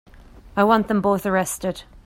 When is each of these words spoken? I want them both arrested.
I 0.57 0.63
want 0.63 0.87
them 0.87 0.99
both 0.99 1.27
arrested. 1.27 1.83